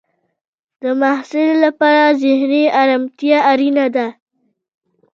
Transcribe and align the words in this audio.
د 0.81 0.83
محصل 1.01 1.49
لپاره 1.65 2.03
ذهنی 2.23 2.63
ارامتیا 2.81 3.39
اړینه 3.51 3.85
ده. 3.95 4.07